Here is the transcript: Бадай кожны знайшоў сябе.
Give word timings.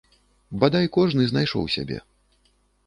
Бадай 0.63 0.89
кожны 0.97 1.29
знайшоў 1.31 1.71
сябе. 1.77 2.03